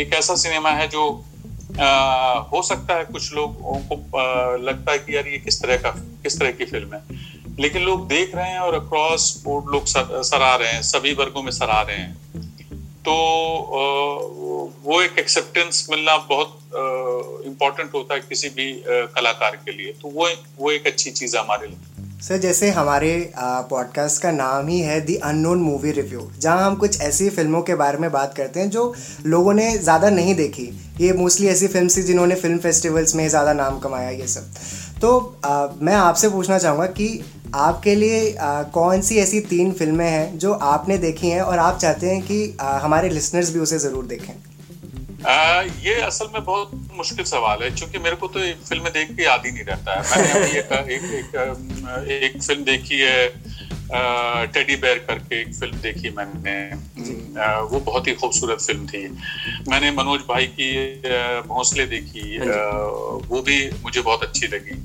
एक 0.00 0.14
ऐसा 0.14 0.34
सिनेमा 0.36 0.70
है 0.70 0.88
जो 0.88 1.02
आ, 1.78 2.38
हो 2.52 2.62
सकता 2.62 2.94
है 2.94 3.04
कुछ 3.04 3.32
लोगों 3.32 3.78
को 3.80 3.96
लगता 4.56 4.92
है 4.92 4.98
कि 4.98 5.16
यार 5.16 5.26
ये 5.28 5.38
किस 5.38 5.62
तरह 5.62 5.76
का 5.76 5.90
किस 6.22 6.38
तरह 6.40 6.50
की 6.52 6.64
फ़िल्म 6.64 6.94
है। 6.94 7.02
लेकिन 7.60 7.82
लोग 7.82 8.06
देख 8.08 8.34
रहे 8.34 8.50
हैं 8.50 8.58
और 8.58 8.74
अक्रॉस 8.74 9.42
बोर्ड 9.44 9.70
लोग 9.72 9.86
सर, 9.86 10.22
सराह 10.22 10.54
रहे 10.56 10.72
हैं 10.72 10.82
सभी 10.82 11.14
वर्गों 11.14 11.42
में 11.42 11.52
सराह 11.52 11.80
रहे 11.82 11.96
हैं। 11.96 12.14
तो 13.00 13.14
वो 14.84 15.00
एक 15.02 15.18
एक्सेप्टेंस 15.18 15.86
मिलना 15.90 16.16
बहुत 16.16 16.58
इम्पोर्टेंट 17.46 17.94
होता 17.94 18.14
है 18.14 18.20
किसी 18.20 18.48
भी 18.48 18.72
कलाकार 18.86 19.56
के 19.56 19.72
लिए। 19.72 19.92
तो 19.92 20.08
वो 20.08 20.28
वो 20.58 20.70
एक 20.70 20.86
अच्छी 20.86 21.10
चीज़ 21.10 21.36
है 21.36 21.42
हमारे 21.42 21.66
लिए। 21.66 21.97
सर 22.22 22.38
जैसे 22.38 22.68
हमारे 22.70 23.10
पॉडकास्ट 23.38 24.20
का 24.22 24.30
नाम 24.32 24.68
ही 24.68 24.78
है 24.80 25.00
दी 25.00 25.14
अननोन 25.24 25.58
मूवी 25.58 25.90
रिव्यू 25.92 26.20
जहाँ 26.38 26.64
हम 26.66 26.74
कुछ 26.76 27.00
ऐसी 27.00 27.28
फ़िल्मों 27.30 27.60
के 27.62 27.74
बारे 27.74 27.98
में 27.98 28.10
बात 28.12 28.34
करते 28.36 28.60
हैं 28.60 28.70
जो 28.70 28.82
लोगों 29.26 29.52
ने 29.54 29.70
ज़्यादा 29.78 30.10
नहीं 30.10 30.34
देखी। 30.34 30.64
ये 31.00 31.12
मोस्टली 31.12 31.46
ऐसी 31.46 31.66
फ़िल्म 31.66 31.88
थी 31.88 32.02
जिन्होंने 32.02 32.34
फ़िल्म 32.34 32.58
फेस्टिवल्स 32.58 33.14
में 33.14 33.28
ज़्यादा 33.28 33.52
नाम 33.52 33.78
कमाया 33.78 34.10
ये 34.10 34.26
सब। 34.26 34.50
तो 35.00 35.38
आ, 35.44 35.66
मैं 35.80 35.94
आपसे 35.94 36.28
पूछना 36.28 36.58
चाहूँगा 36.58 36.86
कि 36.88 37.24
आपके 37.54 37.94
लिए 37.94 38.34
आ, 38.34 38.62
कौन 38.62 39.00
सी 39.00 39.18
ऐसी 39.18 39.40
तीन 39.46 39.72
फ़िल्में 39.72 40.08
हैं 40.08 40.38
जो 40.38 40.52
आपने 40.52 40.98
देखी 40.98 41.28
हैं 41.28 41.40
और 41.40 41.58
आप 41.58 41.78
चाहते 41.78 42.10
हैं 42.10 42.22
कि 42.22 42.56
आ, 42.60 42.78
हमारे 42.78 43.08
लिसनर्स 43.08 43.52
भी 43.52 43.60
उसे 43.60 43.78
ज़रूर 43.78 44.06
देखें? 44.06 44.32
आ, 45.26 45.62
ये 45.62 45.94
असल 46.00 46.26
में 46.34 46.44
बहुत 46.44 46.70
मुश्किल 46.94 47.24
सवाल 47.24 47.62
है 47.62 47.70
क्योंकि 47.70 47.98
मेरे 47.98 48.16
को 48.16 48.28
तो 48.28 48.40
एक 48.40 48.56
फ़िल्म 48.56 48.88
देख 48.88 49.16
के 49.16 49.22
याद 49.22 49.46
ही 49.46 49.52
नहीं 49.52 49.64
रहता 49.64 49.94
है। 49.94 50.02
मैंने 50.10 50.32
अभी 50.32 50.58
एक, 50.58 50.72
एक, 50.90 51.04
एक, 51.04 52.22
एक 52.22 52.42
फ़िल्म 52.42 52.64
देखी 52.64 52.98
है 53.00 53.28
टेडी 54.52 54.76
बेयर 54.76 54.98
करके 54.98 55.40
एक 55.40 55.54
फ़िल्म 55.54 55.76
देखी 55.76 56.10
मैंने। 56.10 56.56
आ, 57.40 57.58
वो 57.60 57.80
बहुत 57.80 58.08
ही 58.08 58.12
खूबसूरत 58.12 58.60
फ़िल्म 58.60 58.86
थी। 58.86 59.08
मैंने 59.68 59.90
मनोज 59.90 60.20
भाई 60.28 60.46
की 60.46 60.70
भोंसले 61.48 61.86
देखी 61.86 62.38
आ, 62.38 62.60
वो 63.28 63.42
भी 63.42 63.70
मुझे 63.82 64.00
बहुत 64.00 64.22
अच्छी 64.22 64.46
लगी। 64.46 64.82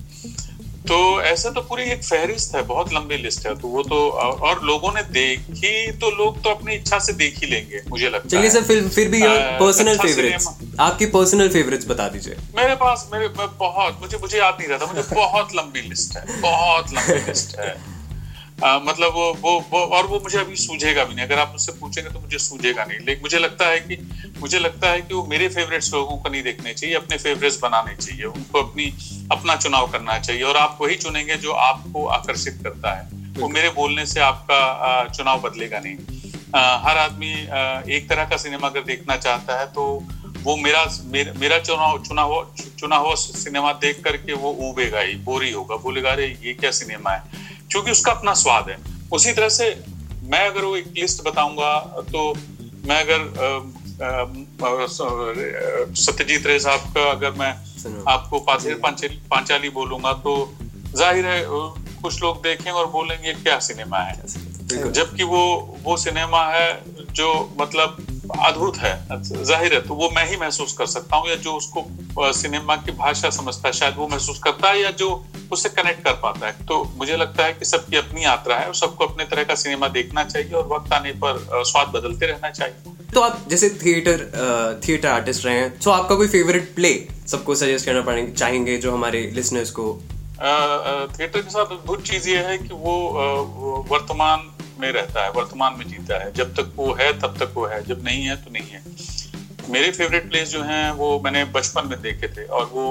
तो 0.88 0.96
ऐसे 1.22 1.50
तो 1.52 1.62
पूरी 1.62 1.84
एक 1.92 2.04
फहरिस्त 2.04 2.56
है 2.56 2.62
बहुत 2.68 2.94
लंबी 2.94 3.18
लिस्ट 3.18 3.46
है 3.48 3.54
तो 3.60 3.68
वो 3.68 3.84
तो 3.84 4.00
और 4.48 4.64
लोगों 4.64 4.92
ने 4.94 5.02
देखी 5.12 5.92
तो 5.98 6.10
लोग 6.16 6.42
तो 6.44 6.50
अपनी 6.50 6.74
इच्छा 6.76 7.00
से 7.00 7.14
देख 7.14 7.40
ही 7.40 7.48
लेंगे 7.48 7.82
मुझे 7.90 8.10
लगता 8.10 8.30
चलिए 8.30 8.50
सर 8.50 8.64
फिर 8.64 8.88
फिर 8.90 9.10
भी 9.10 9.22
पर्सनल 9.60 9.98
फेवरेट्स 9.98 10.48
अच्छा 10.48 10.84
आपकी 10.84 11.06
पर्सनल 11.16 11.50
फेवरेट्स 11.50 11.88
बता 11.88 12.08
दीजिए। 12.10 12.36
मेरे 12.58 12.76
पास 12.76 13.10
मेरे 13.14 13.28
बहुत 13.38 14.00
मुझे 14.02 14.18
मुझे 14.18 14.38
याद 14.38 14.58
नहीं 14.60 14.70
रहता 14.70 14.86
मुझे 14.86 15.04
बहुत 15.14 15.56
लंबी 15.56 15.82
लिस्ट 15.90 16.18
है 16.18 16.42
बहुत 16.42 16.94
लंबी 16.94 17.20
लिस्ट 17.28 17.60
है। 17.60 17.72
आ, 18.64 18.80
मतलब 18.80 19.14
वो, 19.14 19.26
वो 19.42 19.54
वो 19.72 19.80
और 19.96 20.08
वो 20.08 20.20
मुझे 20.20 20.38
अभी 20.40 20.56
सूझेगा 20.56 21.04
भी 21.04 21.16
नहीं। 21.16 21.26
अगर 21.26 21.40
आप 21.40 21.52
मुझसे 21.52 21.72
पूछेंगे 21.72 22.10
तो 22.10 22.20
मुझे 22.20 22.38
सूझेगा 22.40 22.84
नहीं। 22.84 23.00
लेकिन 23.00 23.22
मुझे 23.22 23.40
लगता 23.40 23.68
है 23.68 23.80
कि 23.80 23.98
मुझे 24.40 24.60
लगता 24.60 24.90
है 24.90 25.02
कि 25.02 25.14
वो 25.14 25.26
मेरे 25.26 25.50
फेवरेट्स 25.50 25.94
लोगों 25.94 26.18
को 26.18 26.30
नहीं 26.30 26.44
देखने 26.44 26.74
चाहिए 26.74 26.96
अपने 26.96 27.18
फेवरेट्स 27.18 27.60
बनाने 27.62 27.96
चाहिए 27.96 28.24
उनको 28.26 28.64
अपनी 28.64 28.86
अपना 29.32 29.56
चुनाव 29.58 29.92
करना 29.92 30.18
चाहिए। 30.20 30.44
और 30.44 30.58
आप 30.58 30.78
वही 30.82 30.96
चुनेंगे 30.98 31.36
जो 31.38 31.52
आपको 31.62 32.06
आकर्षित 32.14 32.60
करता 32.64 32.94
है। 32.94 33.22
वो 33.38 33.48
मेरे 33.50 33.70
बोलने 33.72 34.06
से 34.06 34.20
आपका 34.22 34.60
चुनाव 35.10 35.42
बदलेगा 35.42 35.80
नहीं। 35.80 35.96
हर 36.56 36.98
आदमी 36.98 37.32
एक 37.96 38.10
तरह 38.10 38.26
का 38.26 38.38
सिनेमा 38.38 38.68
अगर 38.68 38.82
देखना 38.86 39.16
चाहता 39.18 39.60
है 39.60 39.66
तो 39.68 39.84
वो 40.44 40.56
मेरा 40.58 40.84
मेरा 41.38 41.58
चुनाव 41.60 42.02
चुना 42.04 42.22
हुआ 42.22 42.44
चुना 42.80 42.96
हुआ 42.96 43.14
सिनेमा 43.18 43.72
देख 43.82 44.02
करके 44.04 44.34
वो 44.36 44.50
उबेगा 44.64 45.00
ही 45.00 45.16
बोरी 45.26 45.52
होगा। 45.52 45.76
बोलेगा 45.78 46.12
अरे 46.12 46.28
ये 46.44 46.54
क्या 46.54 46.72
सिनेमा 46.74 47.12
है? 47.12 47.42
क्योंकि 47.72 47.92
उसका 47.92 48.12
अपना 48.12 48.34
स्वाद 48.34 48.70
है। 48.70 48.78
उसी 49.12 49.32
तरह 49.34 49.50
से 49.50 49.66
मैं 50.32 50.46
अगर 50.50 50.64
वो 50.64 50.76
एक 50.78 50.88
लिस्ट 50.98 51.24
बताऊँगा 51.24 51.74
तो 52.12 52.34
मैं 52.88 53.00
अगर 53.02 53.22
सत्यजीत 55.96 56.48
रे 56.48 56.60
साहब 56.60 56.94
का 56.96 57.10
अगर 57.12 57.32
मैं 57.32 57.52
आपको 58.08 58.40
पांचाली 59.30 59.70
बोलूँगा 59.70 60.14
तो 60.24 60.34
ज़ाहिर 60.96 61.26
है 61.26 61.46
कुछ 62.02 62.22
लोग 62.22 62.42
देखेंगे 62.44 62.72
और 62.72 62.88
बोलेंगे 62.92 63.34
क्या 63.34 63.60
सिनेमा 63.60 64.00
है? 64.00 64.16
जबकि 64.92 65.24
वो 65.24 65.44
वो 65.84 65.98
सिनेमा 65.98 66.44
है 66.48 66.70
जो 67.14 67.30
मतलब 67.60 67.98
अद्भुत 68.24 68.78
है 68.78 68.92
ज़ाहिर 69.22 69.74
है 69.74 69.80
तो 69.82 69.94
वो 69.96 70.10
मैं 70.16 70.26
ही 70.30 70.38
महसूस 70.38 70.74
कर 70.74 70.86
सकता 70.88 71.18
हूँ 71.18 71.30
या 71.30 71.36
जो 71.38 71.54
उसको 71.54 72.32
सिनेमा 72.34 72.76
की 72.76 72.92
भाषा 72.94 73.30
समझता 73.32 73.68
है 73.68 73.74
शायद 73.74 73.96
वो 73.98 74.08
महसूस 74.08 74.40
करता 74.44 74.70
है 74.70 74.82
या 74.82 74.92
जो 74.94 75.10
उससे 75.52 75.70
कनेक्ट 75.72 76.04
कर 76.04 76.14
पाता 76.22 76.48
है। 76.48 76.66
तो 76.66 76.84
मुझे 76.98 77.18
लगता 77.18 77.46
है 77.46 77.54
कि 77.54 77.66
सबकी 77.66 77.98
अपनी 77.98 78.24
यात्रा 78.24 78.56
है 78.56 78.68
और 78.68 78.76
सबको 78.76 79.06
अपने 79.06 79.26
तरह 79.26 79.44
का 79.44 79.56
सिनेमा 79.56 79.88
देखना 79.90 80.24
चाहिए 80.24 80.52
और 80.52 80.68
वक्त 80.68 80.94
आने 80.94 81.12
पर 81.24 81.64
स्वाद 81.64 81.88
बदलते 81.90 82.26
रहना 82.26 82.50
चाहिए। 82.52 82.94
तो 83.14 83.22
आप 83.22 83.46
जैसे 83.50 83.70
थिएटर 83.84 84.82
थिएटर 84.88 85.08
आर्टिस्ट 85.10 85.46
रहे 85.46 85.56
हैं 85.56 85.78
तो 85.80 85.92
आपका 85.92 86.16
कोई 86.16 86.28
फेवरेट 86.28 86.74
प्ले 86.76 86.94
सबको 87.28 87.56
सजेस्ट 87.56 87.86
करना 87.86 88.02
पड़ेंगे 88.02 88.32
चाहेंगे 88.32 88.78
जो 88.78 88.92
हमारे 88.92 89.22
लिसनर्स 89.36 89.72
को? 89.72 89.94
थिएटर 91.14 91.42
के 91.42 91.50
साथ 91.50 91.66
अद्भुत 91.72 92.04
चीज़ 92.04 92.30
ये 92.30 92.38
है 92.46 92.58
कि 92.58 92.74
वो 92.74 93.86
वर्तमान 93.90 94.50
में 94.84 94.92
रहता 94.92 95.24
है, 95.24 95.32
वर्तमान 95.32 95.76
में 95.80 95.88
जीता 95.88 96.20
है। 96.24 96.32
जब 96.34 96.54
तक 96.54 96.72
वो 96.76 96.94
है, 96.94 97.12
तब 97.20 97.38
तक 97.40 97.54
वो 97.56 97.66
है। 97.66 97.84
जब 97.84 98.04
नहीं 98.04 98.24
है 98.26 98.36
तो 98.36 98.52
नहीं 98.52 98.70
है। 98.70 98.82
मेरे 99.70 99.92
फेवरेट 99.92 100.30
प्लेस 100.30 100.50
जो 100.50 100.64
हैं, 100.64 100.92
वो 100.92 101.20
मैंने 101.20 101.44
बचपन 101.52 101.88
में 101.88 102.02
देखे 102.02 102.28
थे 102.28 102.44
और 102.52 102.66
वो 102.74 102.86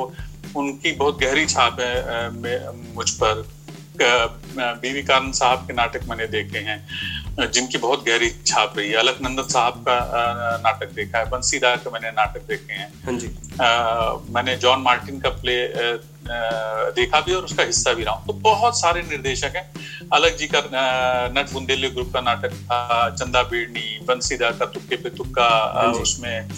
उनकी 0.56 0.92
बहुत 0.92 1.20
गहरी 1.20 1.44
छाप 1.46 1.80
है 1.80 2.94
मुझ 2.94 3.10
पर। 3.10 3.42
बीवी 4.82 5.02
कानन 5.02 5.32
साहब 5.32 5.66
के 5.66 5.72
नाटक 5.72 6.04
मैंने 6.08 6.26
देखे 6.26 6.58
हैं। 6.58 6.78
जिनकी 7.40 7.78
बहुत 7.78 8.04
गहरी 8.06 8.28
छाप 8.46 8.78
रही 8.78 8.88
है। 8.88 8.96
अलकनंदन 8.96 9.42
साहब 9.44 9.84
का 9.88 9.98
नाटक 10.62 10.92
देखा 10.94 11.18
है 11.18 11.28
बंसीदार 11.30 11.76
का 11.76 11.90
मैंने 11.90 12.10
नाटक 12.12 12.46
देखे 12.48 12.72
हैं। 12.72 12.88
हाँ 13.04 13.18
जी। 13.18 13.28
मैंने 14.34 14.56
जॉन 14.56 14.82
मार्टिन 14.82 15.20
का 15.20 15.30
प्ले 15.40 15.56
देखा 16.94 17.20
भी 17.20 17.34
और 17.34 17.44
उसका 17.44 17.62
हिस्सा 17.62 17.92
भी 17.92 18.04
रहा 18.04 18.14
हूँ। 18.14 18.26
तो 18.26 18.32
बहुत 18.42 18.78
सारे 18.80 19.02
निर्देशक 19.02 19.56
हैं। 19.56 20.08
अलग 20.12 20.36
जी 20.38 20.46
का 20.46 20.62
नट 21.32 21.52
बुंदेली 21.52 21.88
ग्रुप 21.90 22.12
का 22.14 22.20
नाटक 22.20 22.52
था 22.64 23.08
चंदा 23.12 23.42
बेड़नी 23.44 23.98
बंसीदार 24.08 24.52
का 24.52 24.66
तुक्के 24.68 24.96
पे 24.96 25.10
तुक्का 25.12 25.48
हाँ 25.76 25.92
उसमें 25.94 26.48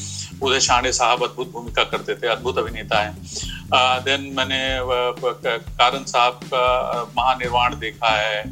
उदय 0.43 0.61
शांडे 0.61 0.93
साहब 0.93 1.23
अद्भुत 1.25 1.53
भूमिका 1.53 1.85
करते 1.85 2.15
थे 2.15 2.29
अद्भुत 2.29 2.59
अभिनेता 2.59 3.01
है। 3.01 3.15
देन 4.05 4.33
मैंने 4.37 4.61
कारण 5.23 6.05
साहब 6.05 6.41
का 6.45 7.03
महानिर्वाण 7.17 7.75
देखा 7.79 8.11
है। 8.11 8.43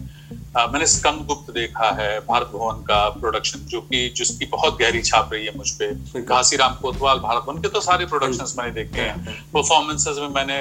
आ, 0.53 0.67
मैंने 0.67 0.87
स्कंद 0.87 1.25
गुप्त 1.27 1.51
देखा 1.51 1.91
है 1.99 2.19
भारत 2.21 2.51
भवन 2.55 2.81
का 2.85 3.09
प्रोडक्शन 3.11 3.59
जो 3.67 3.81
कि 3.83 4.09
जिसकी 4.17 4.47
बहुत 4.47 4.77
गहरी 4.81 5.01
छाप 5.03 5.33
रही 5.33 5.47
है 5.47 5.57
मुझ 5.57 5.71
पे। 5.73 6.21
घासी 6.21 6.57
राम 6.57 6.75
कोतवाल 6.83 7.19
भारत 7.19 7.43
भवन 7.43 7.61
के 7.63 7.69
तो 7.69 7.81
सारे 7.81 8.07
प्रोडक्शन 8.07 8.53
मैंने 8.59 8.73
देखे 8.73 9.01
हैं। 9.01 9.35
परफॉर्मेंसेज 9.53 10.19
में 10.19 10.29
मैंने 10.31 10.61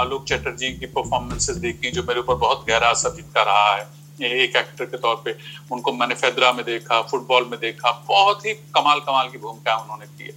आलोक 0.00 0.24
चटर्जी 0.28 0.72
की 0.72 0.86
परफॉर्मेंसेज 0.98 1.56
देखी 1.58 1.90
जो 1.90 2.02
मेरे 2.02 2.20
ऊपर 2.20 2.34
बहुत 2.36 2.64
गहरा 2.68 2.88
असर 2.90 3.14
जिनका 3.16 3.42
रहा 3.42 3.74
है। 3.74 3.86
एक 4.22 4.56
एक्टर 4.56 4.84
के 4.84 4.96
तौर 4.98 5.22
पे 5.24 5.36
उनको 5.72 5.92
मैंने 5.92 6.14
फेदरा 6.16 6.52
में 6.52 6.64
देखा 6.64 7.00
फुटबॉल 7.02 7.46
में 7.50 7.58
देखा 7.60 7.90
बहुत 8.08 8.46
ही 8.46 8.54
कमाल 8.74 8.98
कमाल 9.00 9.28
की 9.28 9.38
भूमिका 9.38 9.76
उन्होंने 9.76 10.06
की 10.08 10.24
है। 10.24 10.34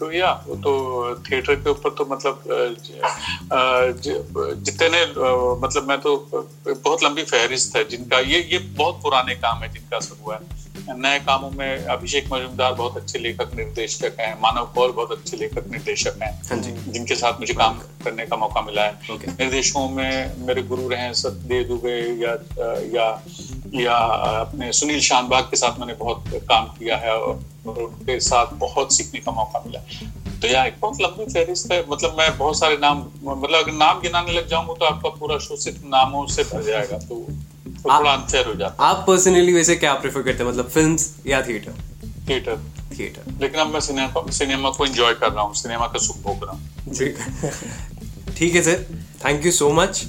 तो 0.00 0.10
या 0.12 0.30
वो 0.46 0.54
तो 0.56 0.72
थिएटर 1.26 1.54
के 1.54 1.70
ऊपर 1.70 1.90
तो 1.98 2.04
मतलब 2.10 2.34
जितने 4.66 5.00
मतलब 5.62 5.88
मैं 5.88 5.98
तो 6.00 6.16
बहुत 6.34 7.02
लंबी 7.04 7.22
फहरिस्त 7.24 7.76
है 7.76 7.82
जिनका, 7.88 8.18
ये 8.18 8.40
ये 8.52 8.58
बहुत 8.58 9.00
पुराने 9.02 9.34
काम 9.36 9.62
है 9.62 9.72
जिनका 9.72 10.00
शुरू 10.00 10.24
हुआ 10.24 10.34
है। 10.34 10.40
नए 10.88 11.18
कामों 11.18 11.50
में 11.50 11.84
अभिषेक 11.84 12.32
मजुमदार 12.32 12.72
बहुत 12.74 12.96
अच्छे 12.96 13.18
लेखक 13.18 13.54
निर्देशक 13.56 14.16
हैं 14.20 14.32
मानव 14.40 14.64
कौर 14.74 14.92
बहुत 14.92 15.12
अच्छे 15.12 15.36
लेखक 15.36 15.66
निर्देशक 15.70 16.22
हैं 16.22 16.32
हाँ 16.50 16.58
जिनके 16.92 17.14
साथ 17.14 17.40
मुझे 17.40 17.54
काम 17.54 17.78
करने 18.04 18.26
का 18.26 18.36
मौका 18.36 18.60
मिला 18.60 18.82
है। 18.82 19.16
निर्देशकों 19.16 19.88
में 19.88 20.46
मेरे 20.46 20.62
गुरु 20.62 20.88
रहे 20.88 21.12
सत्यदेव 21.14 21.64
दुबे 21.68 21.96
या 22.24 22.32
या 22.94 23.08
या 23.74 23.96
अपने 24.40 24.72
सुनील 24.72 25.00
शानबाग 25.00 25.44
के 25.44 25.56
साथ 25.56 25.78
मैंने 25.80 25.94
बहुत 25.94 26.24
काम 26.48 26.66
किया 26.78 26.96
है 26.96 27.16
और 27.16 27.40
उनके 27.66 28.18
साथ 28.20 28.54
बहुत 28.58 28.94
सीखने 28.94 29.20
का 29.20 29.32
मौका 29.32 29.62
मिला 29.66 29.80
तो 30.42 30.48
यह 30.48 30.62
एक 30.62 30.74
बहुत 30.80 31.00
लंबी 31.00 31.24
फहरिस्त 31.24 31.72
है 31.72 31.84
मतलब 31.90 32.16
मैं 32.18 32.36
बहुत 32.38 32.58
सारे 32.58 32.76
नाम 32.76 32.98
मतलब 33.24 33.58
अगर 33.58 33.72
नाम 33.72 34.00
गिनाने 34.00 34.32
लग 34.32 34.48
जाऊँगा 34.48 34.74
तो 34.74 34.84
आपका 34.86 35.08
पूरा 35.20 35.38
शो 35.38 35.56
सिर्फ़ 35.56 35.84
नामों 35.86 36.26
से 36.26 36.42
भर 36.42 36.62
जाएगा 36.62 36.98
तो 36.98 37.16
तो 37.82 37.98
थोड़ा 37.98 38.10
अनफेयर 38.12 38.46
हो 38.46 38.54
जाता 38.54 38.84
आप 38.84 39.04
पर्सनली 39.06 39.52
वैसे 39.52 39.76
क्या 39.76 39.92
प्रेफर 39.94 40.22
करते 40.22 40.42
हैं? 40.42 40.50
मतलब 40.50 40.68
फिल्म्स 40.70 41.14
या 41.26 41.40
थिएटर 41.42 41.72
थिएटर 42.28 42.56
थिएटर 42.98 43.22
लेकिन 43.40 43.60
अब 43.60 43.72
मैं 43.74 43.80
सिनेमा 43.80 44.30
सिनेमा 44.30 44.70
को 44.70 44.86
एंजॉय 44.86 45.14
कर 45.14 45.32
रहा 45.32 45.44
हूँ 45.44 45.54
सिनेमा 45.54 45.86
का 45.86 45.98
सुख 45.98 46.16
भोग 46.22 46.44
रहा 46.44 46.52
हूँ। 46.52 46.62
ठीक 48.38 48.54
है 48.54 48.62
sir 48.62 48.84
thank 49.24 49.46
you 49.46 49.52
so 49.52 49.70
much 49.72 50.04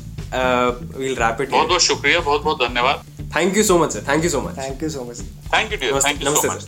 will 0.98 1.16
wrap 1.20 1.42
it 1.42 1.50
बहुत 1.50 1.68
बहुत 1.68 1.82
शुक्रिया 1.82 2.20
बहुत 2.20 2.42
बहुत 2.44 2.68
धन्यवाद 2.68 3.06
thank 3.36 3.58
you 3.58 3.64
so 3.64 3.78
much 3.80 3.94
sir 3.94 4.04
thank 4.10 4.24
you 4.24 4.30
so 4.30 4.42
much 4.42 4.58
thank 4.58 4.84
you 4.84 4.90
so 4.90 5.04
much 5.04 5.22
thank 5.54 5.72
you 5.72 5.78
dear 5.78 6.02
thank 6.04 6.24
you 6.24 6.36
so 6.36 6.52
much 6.52 6.68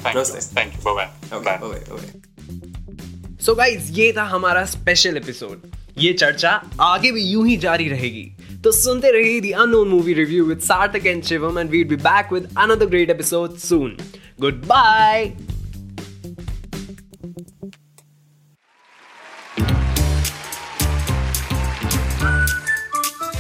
thank 0.58 0.74
you 0.76 0.94
bye 0.94 1.06
bye 1.32 1.40
bye 1.40 1.58
bye 1.58 3.40
so 3.46 3.56
guys 3.56 3.90
ये 3.90 4.12
था 4.18 4.24
हमारा 4.24 4.66
special 4.66 5.18
episode 5.18 5.70
ये 5.98 6.14
चर्चा 6.14 6.52
आगे 6.82 7.12
भी 7.12 7.24
यूँ 7.24 7.48
ही 7.48 7.58
जारी 7.58 7.88
रहेगी. 7.90 8.24
The 8.62 8.70
Sundarehi, 8.70 9.42
the 9.42 9.54
unknown 9.54 9.90
movie 9.90 10.14
review 10.14 10.46
with 10.46 10.62
Sarthak 10.62 11.12
and 11.12 11.24
Shivam, 11.24 11.60
and 11.60 11.68
we'd 11.68 11.88
be 11.88 11.96
back 11.96 12.30
with 12.30 12.54
another 12.56 12.86
great 12.86 13.10
episode 13.10 13.60
soon. 13.60 13.98
Goodbye! 14.40 15.36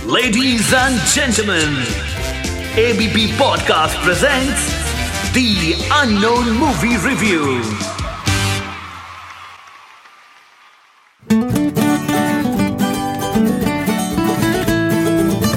Ladies 0.07 0.73
and 0.73 0.99
gentlemen, 1.13 1.69
ABB 2.73 3.37
Podcast 3.37 3.93
presents 4.03 4.65
The 5.33 5.75
Unknown 6.01 6.49
Movie 6.57 6.97
Review. 6.97 8.00